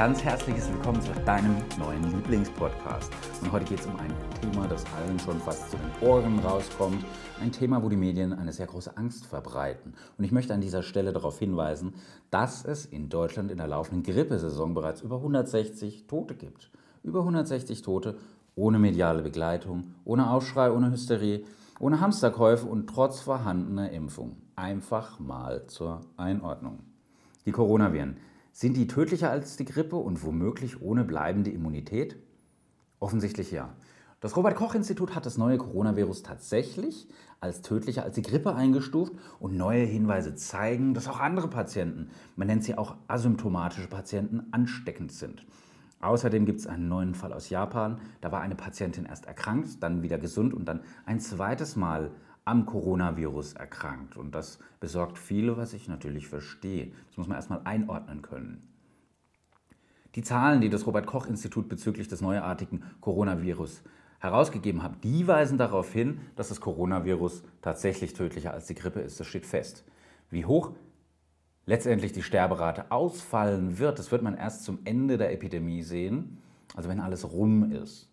[0.00, 3.12] ganz herzliches Willkommen zu deinem neuen Lieblingspodcast.
[3.42, 7.04] Und heute geht es um ein Thema, das allen schon fast zu den Ohren rauskommt.
[7.38, 9.92] Ein Thema, wo die Medien eine sehr große Angst verbreiten.
[10.16, 11.92] Und ich möchte an dieser Stelle darauf hinweisen,
[12.30, 16.70] dass es in Deutschland in der laufenden Grippesaison bereits über 160 Tote gibt.
[17.02, 18.16] Über 160 Tote
[18.54, 21.44] ohne mediale Begleitung, ohne Aufschrei, ohne Hysterie,
[21.78, 24.38] ohne Hamsterkäufe und trotz vorhandener Impfung.
[24.56, 26.78] Einfach mal zur Einordnung.
[27.44, 28.16] Die Coronaviren
[28.52, 32.16] sind die tödlicher als die Grippe und womöglich ohne bleibende Immunität?
[32.98, 33.74] Offensichtlich ja.
[34.20, 37.08] Das Robert Koch Institut hat das neue Coronavirus tatsächlich
[37.40, 42.46] als tödlicher als die Grippe eingestuft und neue Hinweise zeigen, dass auch andere Patienten, man
[42.46, 45.46] nennt sie auch asymptomatische Patienten, ansteckend sind.
[46.02, 47.98] Außerdem gibt es einen neuen Fall aus Japan.
[48.20, 52.10] Da war eine Patientin erst erkrankt, dann wieder gesund und dann ein zweites Mal
[52.44, 54.16] am Coronavirus erkrankt.
[54.16, 56.92] Und das besorgt viele, was ich natürlich verstehe.
[57.08, 58.66] Das muss man erstmal einordnen können.
[60.16, 63.82] Die Zahlen, die das Robert Koch Institut bezüglich des neuartigen Coronavirus
[64.18, 69.20] herausgegeben hat, die weisen darauf hin, dass das Coronavirus tatsächlich tödlicher als die Grippe ist.
[69.20, 69.84] Das steht fest.
[70.28, 70.72] Wie hoch
[71.66, 76.38] letztendlich die Sterberate ausfallen wird, das wird man erst zum Ende der Epidemie sehen,
[76.74, 78.10] also wenn alles rum ist.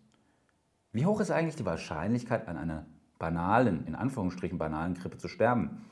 [0.92, 2.86] Wie hoch ist eigentlich die Wahrscheinlichkeit, an einer
[3.18, 5.84] banalen, in Anführungsstrichen banalen Grippe zu sterben.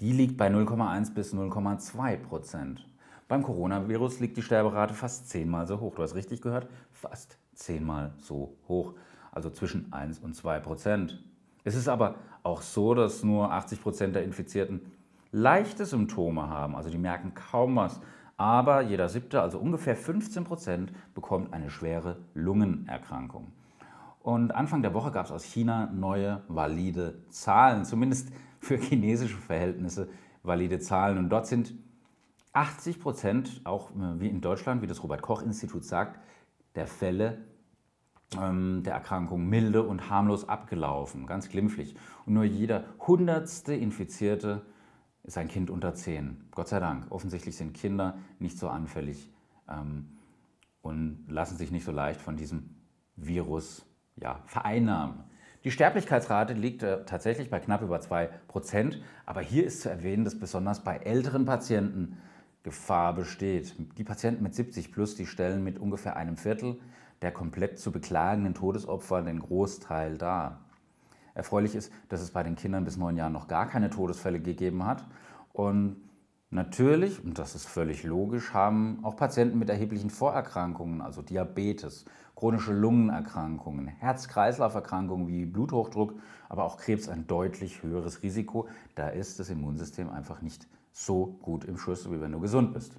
[0.00, 2.88] Die liegt bei 0,1 bis 0,2 Prozent.
[3.28, 5.94] Beim Coronavirus liegt die Sterberate fast zehnmal so hoch.
[5.94, 8.94] Du hast richtig gehört, fast zehnmal so hoch.
[9.30, 11.22] Also zwischen 1 und 2 Prozent.
[11.62, 14.80] Es ist aber auch so, dass nur 80 Prozent der Infizierten
[15.30, 16.74] leichte Symptome haben.
[16.74, 18.00] Also die merken kaum was.
[18.36, 23.52] Aber jeder siebte, also ungefähr 15 Prozent, bekommt eine schwere Lungenerkrankung.
[24.22, 30.08] Und Anfang der Woche gab es aus China neue valide Zahlen, zumindest für chinesische Verhältnisse
[30.42, 31.18] valide Zahlen.
[31.18, 31.74] Und dort sind
[32.52, 36.20] 80 Prozent, auch äh, wie in Deutschland, wie das Robert Koch Institut sagt,
[36.74, 37.38] der Fälle
[38.38, 41.94] ähm, der Erkrankung milde und harmlos abgelaufen, ganz glimpflich.
[42.26, 44.62] Und nur jeder hundertste Infizierte
[45.22, 46.48] ist ein Kind unter 10.
[46.52, 47.06] Gott sei Dank.
[47.10, 49.30] Offensichtlich sind Kinder nicht so anfällig
[49.68, 50.18] ähm,
[50.82, 52.70] und lassen sich nicht so leicht von diesem
[53.16, 53.86] Virus
[54.16, 55.24] ja, vereinnahmen.
[55.64, 60.38] Die Sterblichkeitsrate liegt äh, tatsächlich bei knapp über 2%, aber hier ist zu erwähnen, dass
[60.38, 62.16] besonders bei älteren Patienten
[62.62, 63.74] Gefahr besteht.
[63.98, 66.78] Die Patienten mit 70 plus, die stellen mit ungefähr einem Viertel
[67.22, 70.60] der komplett zu beklagenden Todesopfer den Großteil dar.
[71.34, 74.86] Erfreulich ist, dass es bei den Kindern bis neun Jahren noch gar keine Todesfälle gegeben
[74.86, 75.04] hat.
[75.52, 75.96] Und
[76.50, 82.72] natürlich, und das ist völlig logisch, haben auch Patienten mit erheblichen Vorerkrankungen, also Diabetes, chronische
[82.72, 86.14] Lungenerkrankungen, Herz-Kreislauf-Erkrankungen wie Bluthochdruck,
[86.48, 88.68] aber auch Krebs ein deutlich höheres Risiko.
[88.94, 92.94] Da ist das Immunsystem einfach nicht so gut im Schuss, wie wenn du gesund bist.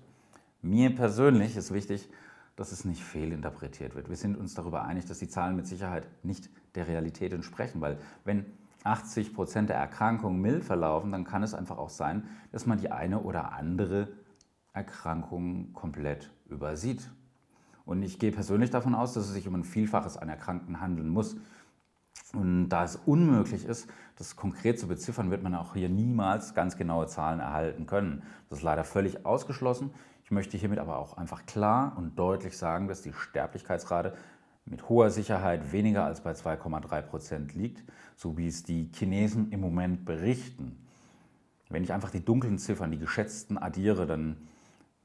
[0.62, 2.10] Mir persönlich ist wichtig,
[2.56, 4.10] dass es nicht fehlinterpretiert wird.
[4.10, 7.98] Wir sind uns darüber einig, dass die Zahlen mit Sicherheit nicht der Realität entsprechen, weil
[8.24, 8.46] wenn
[8.84, 12.92] 80 Prozent der Erkrankungen mild verlaufen, dann kann es einfach auch sein, dass man die
[12.92, 14.08] eine oder andere
[14.74, 17.12] Erkrankung komplett übersieht.
[17.86, 21.10] Und ich gehe persönlich davon aus, dass es sich um ein Vielfaches an Erkrankten handeln
[21.10, 21.36] muss.
[22.34, 26.78] Und da es unmöglich ist, das konkret zu beziffern, wird man auch hier niemals ganz
[26.78, 28.24] genaue Zahlen erhalten können.
[28.50, 29.92] Das ist leider völlig ausgeschlossen.
[30.24, 34.14] Ich möchte hiermit aber auch einfach klar und deutlich sagen, dass die Sterblichkeitsrate
[34.66, 37.84] mit hoher Sicherheit weniger als bei 2,3 Prozent liegt,
[38.16, 40.78] so wie es die Chinesen im Moment berichten.
[41.70, 44.38] Wenn ich einfach die dunklen Ziffern, die geschätzten addiere, dann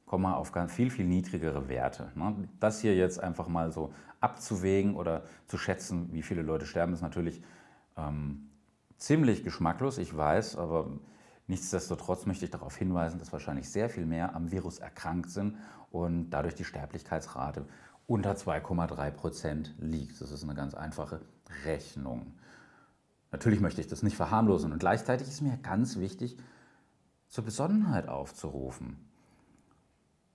[0.05, 2.11] kommen wir auf viel, viel niedrigere Werte.
[2.15, 2.49] Ne?
[2.61, 7.03] Das hier jetzt einfach mal so abzuwägen oder zu schätzen, wie viele Leute sterben, ist
[7.03, 7.43] natürlich
[7.97, 8.49] ähm,
[8.97, 10.91] ziemlich geschmacklos, ich weiß, aber
[11.49, 15.57] nichtsdestotrotz möchte ich darauf hinweisen, dass wahrscheinlich sehr viel mehr am Virus erkrankt sind
[15.91, 17.67] und dadurch die Sterblichkeitsrate
[18.07, 20.21] unter 2,3 Prozent liegt.
[20.21, 21.21] Das ist eine ganz einfache
[21.65, 22.35] Rechnung.
[23.33, 26.37] Natürlich möchte ich das nicht verharmlosen und gleichzeitig ist mir ganz wichtig,
[27.29, 28.97] zur Besonnenheit aufzurufen.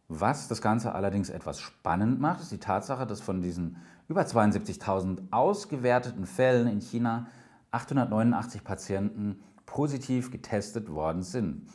[0.08, 3.78] Was das Ganze allerdings etwas spannend macht, ist die Tatsache, dass von diesen
[4.10, 7.28] über 72.000 ausgewerteten Fällen in China
[7.72, 11.70] 889 Patienten positiv getestet worden sind.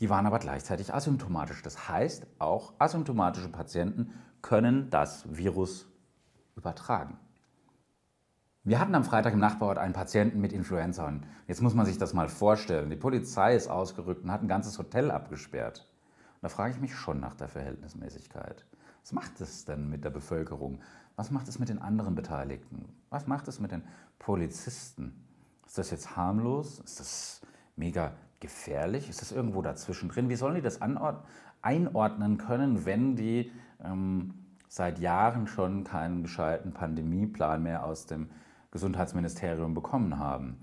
[0.00, 1.62] Die waren aber gleichzeitig asymptomatisch.
[1.62, 4.12] Das heißt, auch asymptomatische Patienten
[4.42, 5.86] können das Virus
[6.54, 7.18] übertragen.
[8.62, 11.06] Wir hatten am Freitag im Nachbarort einen Patienten mit Influenza.
[11.06, 12.90] Und jetzt muss man sich das mal vorstellen.
[12.90, 15.88] Die Polizei ist ausgerückt und hat ein ganzes Hotel abgesperrt.
[16.42, 18.66] Da frage ich mich schon nach der Verhältnismäßigkeit.
[19.02, 20.80] Was macht es denn mit der Bevölkerung?
[21.14, 22.92] Was macht es mit den anderen Beteiligten?
[23.08, 23.84] Was macht es mit den
[24.18, 25.24] Polizisten?
[25.64, 26.80] Ist das jetzt harmlos?
[26.80, 27.40] Ist das
[27.76, 29.08] mega gefährlich?
[29.08, 30.28] Ist das irgendwo dazwischen drin?
[30.28, 30.80] Wie sollen die das
[31.62, 33.50] einordnen können, wenn die
[33.82, 34.34] ähm,
[34.68, 38.28] seit Jahren schon keinen gescheiten Pandemieplan mehr aus dem
[38.70, 40.58] Gesundheitsministerium bekommen haben.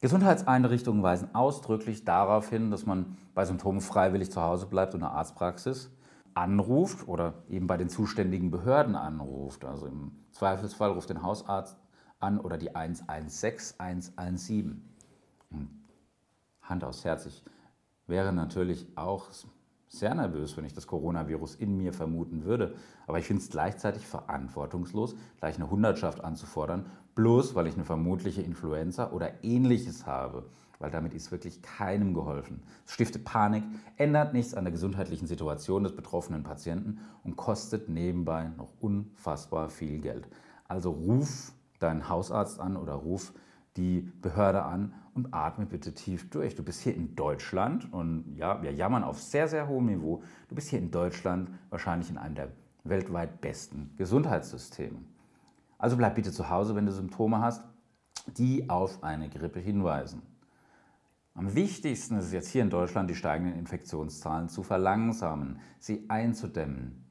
[0.00, 5.12] Gesundheitseinrichtungen weisen ausdrücklich darauf hin, dass man bei Symptomen freiwillig zu Hause bleibt und eine
[5.12, 5.90] Arztpraxis
[6.34, 9.64] anruft oder eben bei den zuständigen Behörden anruft.
[9.64, 11.76] Also im Zweifelsfall ruft den Hausarzt
[12.20, 14.84] an oder die 116 117.
[16.68, 17.42] Hand aufs Herz, ich
[18.06, 19.26] wäre natürlich auch
[19.88, 22.74] sehr nervös, wenn ich das Coronavirus in mir vermuten würde.
[23.06, 28.42] Aber ich finde es gleichzeitig verantwortungslos, gleich eine Hundertschaft anzufordern, bloß weil ich eine vermutliche
[28.42, 30.44] Influenza oder ähnliches habe.
[30.78, 32.62] Weil damit ist wirklich keinem geholfen.
[32.86, 33.64] Es stiftet Panik,
[33.96, 39.98] ändert nichts an der gesundheitlichen Situation des betroffenen Patienten und kostet nebenbei noch unfassbar viel
[39.98, 40.28] Geld.
[40.68, 43.32] Also ruf deinen Hausarzt an oder ruf
[43.78, 46.54] die Behörde an und atme bitte tief durch.
[46.54, 50.22] Du bist hier in Deutschland und ja, wir jammern auf sehr, sehr hohem Niveau.
[50.48, 52.48] Du bist hier in Deutschland wahrscheinlich in einem der
[52.84, 54.98] weltweit besten Gesundheitssysteme.
[55.78, 57.64] Also bleib bitte zu Hause, wenn du Symptome hast,
[58.36, 60.22] die auf eine Grippe hinweisen.
[61.34, 67.04] Am wichtigsten ist es jetzt hier in Deutschland, die steigenden Infektionszahlen zu verlangsamen, sie einzudämmen.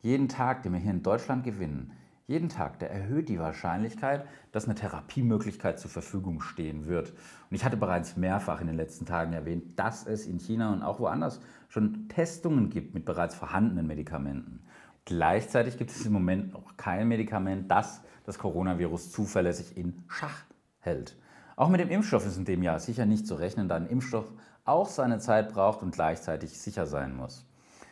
[0.00, 1.92] Jeden Tag, den wir hier in Deutschland gewinnen,
[2.26, 7.10] jeden Tag, der erhöht die Wahrscheinlichkeit, dass eine Therapiemöglichkeit zur Verfügung stehen wird.
[7.10, 10.82] Und ich hatte bereits mehrfach in den letzten Tagen erwähnt, dass es in China und
[10.82, 14.62] auch woanders schon Testungen gibt mit bereits vorhandenen Medikamenten.
[15.04, 20.44] Gleichzeitig gibt es im Moment noch kein Medikament, das das Coronavirus zuverlässig in Schach
[20.80, 21.16] hält.
[21.56, 24.32] Auch mit dem Impfstoff ist in dem Jahr sicher nicht zu rechnen, da ein Impfstoff
[24.64, 27.46] auch seine Zeit braucht und gleichzeitig sicher sein muss.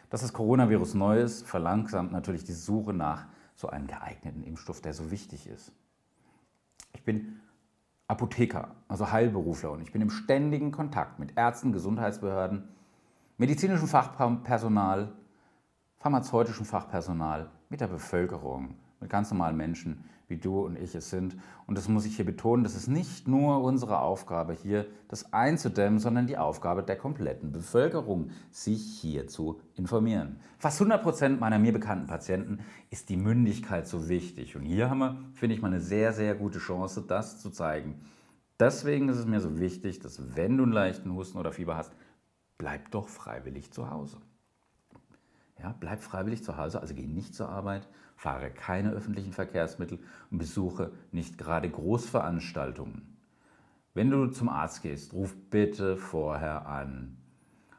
[0.09, 3.27] Dass das Coronavirus neu ist, verlangsamt natürlich die Suche nach
[3.63, 5.73] so einen geeigneten Impfstoff, der so wichtig ist.
[6.93, 7.41] Ich bin
[8.09, 12.69] Apotheker, also Heilberufler und ich bin im ständigen Kontakt mit Ärzten, Gesundheitsbehörden,
[13.39, 15.13] medizinischem Fachpersonal,
[15.99, 21.37] pharmazeutischem Fachpersonal, mit der Bevölkerung, mit ganz normalen Menschen, wie du und ich es sind.
[21.69, 26.01] Und das muss ich hier betonen, das ist nicht nur unsere Aufgabe hier, das einzudämmen,
[26.01, 30.41] sondern die Aufgabe der kompletten Bevölkerung, sich hier zu informieren.
[30.59, 32.59] Fast 100 Prozent meiner mir bekannten Patienten
[32.91, 34.57] ist die Mündigkeit so wichtig.
[34.57, 38.01] Und hier haben wir, finde ich mal, eine sehr, sehr gute Chance, das zu zeigen.
[38.59, 41.93] Deswegen ist es mir so wichtig, dass wenn du einen leichten Husten oder Fieber hast,
[42.59, 44.17] bleib doch freiwillig zu Hause.
[45.59, 47.87] Ja, bleib freiwillig zu Hause, also geh nicht zur Arbeit,
[48.23, 49.99] fahre keine öffentlichen Verkehrsmittel
[50.31, 53.19] und besuche nicht gerade Großveranstaltungen.
[53.95, 57.17] Wenn du zum Arzt gehst, ruf bitte vorher an.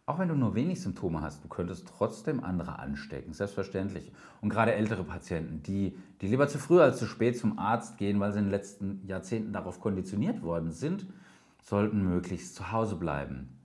[0.06, 4.12] Auch wenn du nur wenig Symptome hast, du könntest trotzdem andere anstecken, selbstverständlich.
[4.42, 8.20] Und gerade ältere Patienten, die, die lieber zu früh als zu spät zum Arzt gehen,
[8.20, 11.08] weil sie in den letzten Jahrzehnten darauf konditioniert worden sind,
[11.62, 13.58] sollten möglichst zu Hause bleiben.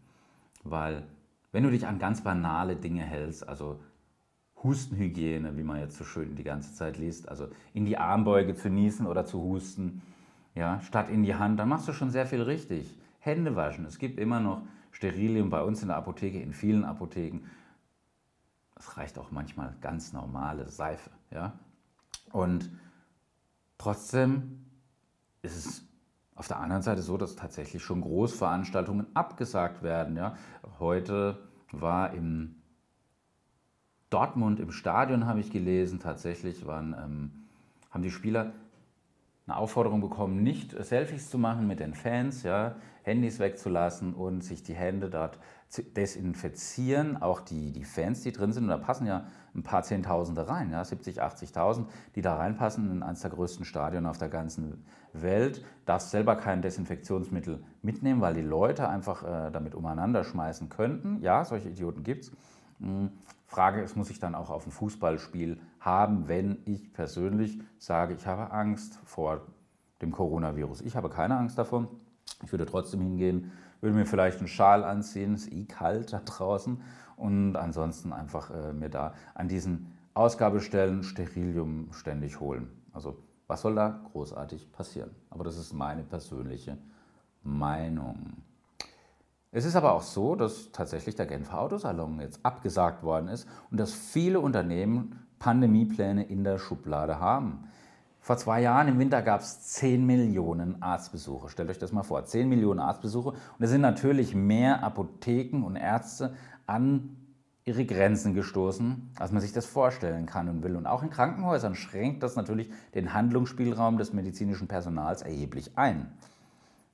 [0.63, 1.03] Weil
[1.51, 3.81] wenn du dich an ganz banale Dinge hältst, also
[4.63, 8.69] Hustenhygiene, wie man jetzt so schön die ganze Zeit liest, also in die Armbeuge zu
[8.69, 10.03] niesen oder zu husten,
[10.55, 12.99] ja, statt in die Hand, dann machst du schon sehr viel richtig.
[13.21, 13.85] Hände waschen.
[13.85, 17.41] Es gibt immer noch Sterilium bei uns in der Apotheke, in vielen Apotheken.
[18.77, 21.53] Es reicht auch manchmal ganz normale Seife, ja.
[22.33, 22.71] Und
[23.77, 24.65] trotzdem
[25.43, 25.85] ist es
[26.35, 30.37] auf der anderen Seite so, dass tatsächlich schon Großveranstaltungen abgesagt werden, ja.
[30.79, 31.39] Heute
[31.71, 32.58] war im
[34.11, 37.31] Dortmund im Stadion habe ich gelesen, tatsächlich waren, ähm,
[37.91, 38.53] haben die Spieler
[39.47, 44.63] eine Aufforderung bekommen, nicht Selfies zu machen mit den Fans, ja, Handys wegzulassen und sich
[44.63, 45.39] die Hände dort
[45.69, 47.21] zu desinfizieren.
[47.23, 50.71] Auch die, die Fans, die drin sind, und da passen ja ein paar Zehntausende rein,
[50.71, 54.85] ja, 70, 80.000, die da reinpassen in eines der größten Stadien auf der ganzen
[55.15, 55.65] Welt.
[55.87, 61.23] Darfst selber kein Desinfektionsmittel mitnehmen, weil die Leute einfach äh, damit umeinander schmeißen könnten.
[61.23, 62.33] Ja, solche Idioten gibt es.
[62.81, 63.11] Hm,
[63.49, 68.27] Frage ist, muss ich dann auch auf ein Fußballspiel haben, wenn ich persönlich sage, ich
[68.27, 69.41] habe Angst vor
[70.03, 70.83] dem Coronavirus.
[70.83, 71.89] Ich habe keine Angst davor.
[72.45, 73.51] Ich würde trotzdem hingehen,
[73.81, 76.83] würde mir vielleicht einen Schal anziehen, es ist eh kalt da draußen
[77.17, 82.69] und ansonsten einfach äh, mir da an diesen Ausgabestellen Sterilium ständig holen.
[82.93, 85.11] Also was soll da großartig passieren?
[85.31, 86.77] Aber das ist meine persönliche
[87.43, 88.43] Meinung.
[89.51, 93.81] Es ist aber auch so, dass tatsächlich der Genfer Autosalon jetzt abgesagt worden ist und
[93.81, 97.65] dass viele Unternehmen Pandemiepläne in der Schublade haben.
[98.21, 101.49] Vor zwei Jahren im Winter gab es 10 Millionen Arztbesuche.
[101.49, 103.31] Stellt euch das mal vor, 10 Millionen Arztbesuche.
[103.31, 106.35] Und es sind natürlich mehr Apotheken und Ärzte
[106.67, 107.17] an
[107.65, 110.77] ihre Grenzen gestoßen, als man sich das vorstellen kann und will.
[110.77, 116.13] Und auch in Krankenhäusern schränkt das natürlich den Handlungsspielraum des medizinischen Personals erheblich ein.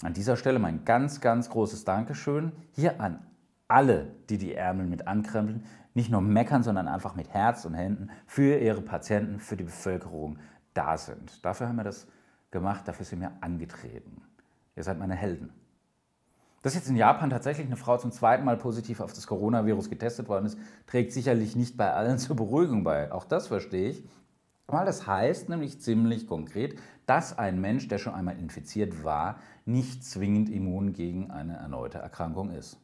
[0.04, 3.26] An dieser Stelle mein ganz, ganz großes Dankeschön hier an
[3.68, 8.10] alle, die die Ärmel mit ankrempeln, nicht nur meckern, sondern einfach mit Herz und Händen
[8.26, 10.38] für ihre Patienten, für die Bevölkerung
[10.74, 11.42] da sind.
[11.42, 12.06] Dafür haben wir das
[12.50, 14.20] gemacht, dafür sind wir angetreten.
[14.76, 15.54] Ihr seid meine Helden.
[16.60, 20.28] Dass jetzt in Japan tatsächlich eine Frau zum zweiten Mal positiv auf das Coronavirus getestet
[20.28, 23.10] worden ist, trägt sicherlich nicht bei allen zur Beruhigung bei.
[23.10, 24.04] Auch das verstehe ich.
[24.66, 30.04] Weil das heißt nämlich ziemlich konkret, dass ein Mensch, der schon einmal infiziert war, nicht
[30.04, 32.80] zwingend immun gegen eine erneute Erkrankung ist.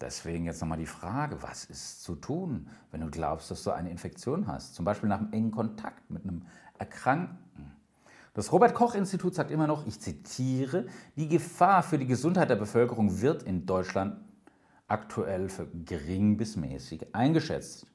[0.00, 3.90] Deswegen jetzt nochmal die Frage, was ist zu tun, wenn du glaubst, dass du eine
[3.90, 4.74] Infektion hast?
[4.74, 6.42] Zum Beispiel nach einem engen Kontakt mit einem
[6.78, 7.72] Erkrankten.
[8.34, 12.56] Das Robert Koch Institut sagt immer noch, ich zitiere, die Gefahr für die Gesundheit der
[12.56, 14.16] Bevölkerung wird in Deutschland
[14.88, 17.86] aktuell für gering bis mäßig eingeschätzt.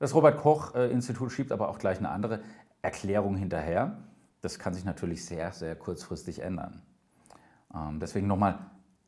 [0.00, 2.40] Das Robert Koch äh, schiebt aber auch gleich eine andere
[2.80, 3.98] Erklärung hinterher.
[4.40, 6.80] Das kann sich natürlich sehr, sehr kurzfristig ändern.
[7.74, 8.58] Ähm, deswegen nochmal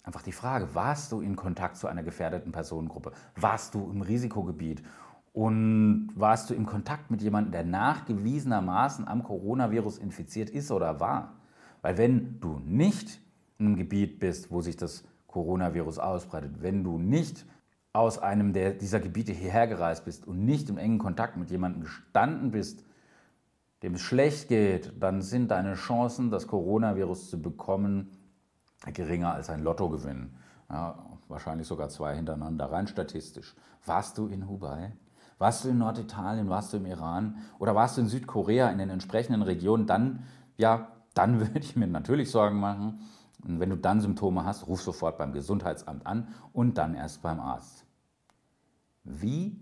[0.02, 3.12] einfach die Frage, warst du in Kontakt zu einer gefährdeten Personengruppe?
[3.36, 4.82] Warst du im Risikogebiet?
[5.32, 11.36] Und warst du im Kontakt mit jemandem, der nachgewiesenermaßen am Coronavirus infiziert ist oder war?
[11.80, 13.18] Weil wenn du nicht
[13.56, 17.46] in einem Gebiet bist, wo sich das Coronavirus ausbreitet, wenn du nicht
[17.92, 21.82] aus einem der, dieser Gebiete hierher gereist bist und nicht im engen Kontakt mit jemandem
[21.82, 22.84] gestanden bist,
[23.82, 28.10] dem es schlecht geht, dann sind deine Chancen, das Coronavirus zu bekommen,
[28.92, 30.34] geringer als ein Lottogewinn.
[30.70, 33.54] Ja, wahrscheinlich sogar zwei hintereinander, rein statistisch.
[33.84, 34.92] Warst du in Hubei?
[35.38, 38.90] Warst du in Norditalien, warst du im Iran oder warst du in Südkorea in den
[38.90, 40.24] entsprechenden Regionen, dann,
[40.56, 43.00] ja, dann würde ich mir natürlich Sorgen machen.
[43.44, 47.40] Und wenn du dann Symptome hast, ruf sofort beim Gesundheitsamt an und dann erst beim
[47.40, 47.81] Arzt.
[49.04, 49.58] Wie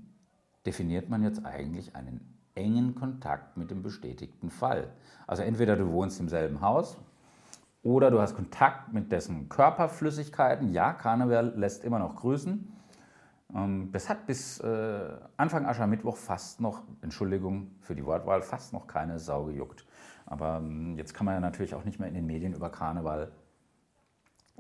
[0.66, 2.20] definiert man jetzt eigentlich einen
[2.54, 4.92] engen Kontakt mit dem bestätigten Fall?
[5.26, 6.98] Also entweder du wohnst im selben Haus
[7.82, 10.72] oder du hast Kontakt mit dessen Körperflüssigkeiten.
[10.72, 12.70] Ja, Karneval lässt immer noch grüßen.
[13.54, 18.86] Ähm, das hat bis äh, Anfang Aschermittwoch fast noch, Entschuldigung für die Wortwahl, fast noch
[18.86, 19.86] keine Sau gejuckt.
[20.26, 23.32] Aber ähm, jetzt kann man ja natürlich auch nicht mehr in den Medien über Karneval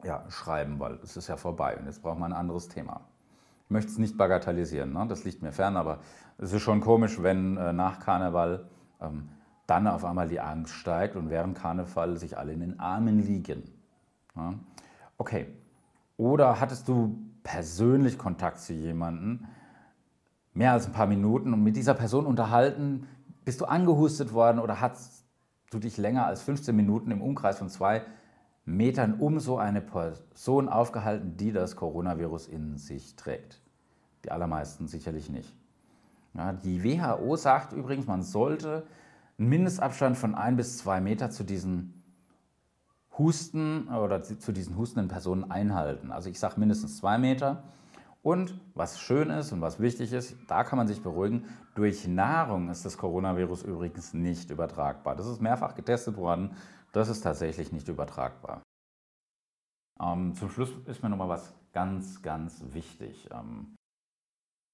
[0.02, 3.02] ja, schreiben, weil es ist ja vorbei und jetzt braucht man ein anderes Thema.
[3.70, 5.06] Ich möchte es nicht bagatellisieren, ne?
[5.08, 6.00] das liegt mir fern, aber
[6.38, 8.68] es ist schon komisch, wenn äh, nach Karneval
[9.00, 9.28] ähm,
[9.68, 13.62] dann auf einmal die Angst steigt und während Karneval sich alle in den Armen liegen.
[14.34, 14.54] Ja?
[15.18, 15.54] Okay.
[16.16, 19.46] Oder hattest du persönlich Kontakt zu jemandem,
[20.52, 23.06] mehr als ein paar Minuten und mit dieser Person unterhalten,
[23.44, 25.24] bist du angehustet worden oder hast
[25.70, 28.02] du dich länger als 15 Minuten im Umkreis von zwei
[28.76, 33.60] Metern um so eine Person aufgehalten, die das Coronavirus in sich trägt?
[34.24, 35.54] Die allermeisten sicherlich nicht.
[36.34, 38.86] Ja, die WHO sagt übrigens, man sollte
[39.38, 42.02] einen Mindestabstand von ein bis zwei Meter zu diesen
[43.18, 46.12] Husten oder zu diesen hustenden Personen einhalten.
[46.12, 47.64] Also ich sage mindestens zwei Meter.
[48.22, 52.68] Und was schön ist und was wichtig ist, da kann man sich beruhigen, durch Nahrung
[52.68, 55.16] ist das Coronavirus übrigens nicht übertragbar.
[55.16, 56.50] Das ist mehrfach getestet worden,
[56.92, 58.62] das ist tatsächlich nicht übertragbar.
[60.00, 63.28] Ähm, zum Schluss ist mir nochmal was ganz, ganz wichtig.
[63.32, 63.76] Ähm,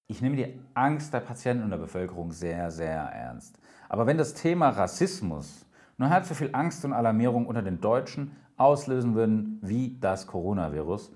[0.08, 3.58] ich nehme die Angst der Patienten und der Bevölkerung sehr, sehr ernst.
[3.88, 5.66] Aber wenn das Thema Rassismus
[5.98, 11.10] nur halb so viel Angst und Alarmierung unter den Deutschen auslösen würden wie das Coronavirus,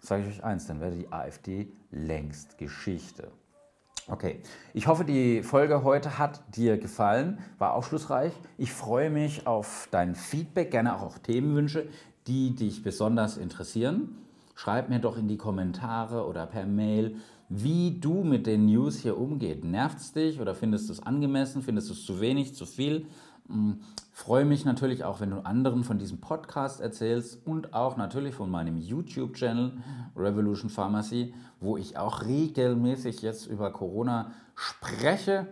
[0.00, 3.30] sage ich euch eins, dann wäre die AfD längst Geschichte.
[4.10, 4.40] Okay,
[4.74, 8.32] ich hoffe, die Folge heute hat dir gefallen, war aufschlussreich.
[8.58, 11.86] Ich freue mich auf dein Feedback, gerne auch auf Themenwünsche,
[12.26, 14.16] die dich besonders interessieren.
[14.56, 19.16] Schreib mir doch in die Kommentare oder per Mail, wie du mit den News hier
[19.16, 19.62] umgehst.
[19.62, 21.62] Nervt es dich oder findest du es angemessen?
[21.62, 23.06] Findest du es zu wenig, zu viel?
[23.50, 23.80] Hm,
[24.12, 28.50] freue mich natürlich auch, wenn du anderen von diesem Podcast erzählst und auch natürlich von
[28.50, 29.72] meinem YouTube-Channel
[30.16, 35.46] Revolution Pharmacy, wo ich auch regelmäßig jetzt über Corona spreche.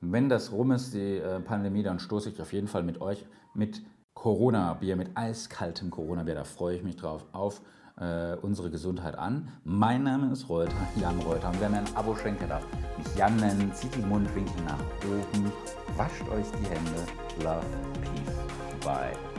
[0.00, 3.24] Wenn das rum ist, die äh, Pandemie, dann stoße ich auf jeden Fall mit euch
[3.54, 3.82] mit
[4.14, 6.34] Corona-Bier, mit eiskaltem Corona-Bier.
[6.34, 7.60] Da freue ich mich drauf auf
[8.00, 9.48] äh, unsere Gesundheit an.
[9.64, 11.48] Mein Name ist Reuter, Jan Reuter.
[11.48, 12.64] Und wer mir ein Abo schenken darf,
[12.98, 15.52] mich Jan nennen, zieht die Mundwinkel nach oben,
[15.96, 17.06] wascht euch die Hände.
[17.42, 17.64] Love,
[18.02, 19.31] Peace, Bye.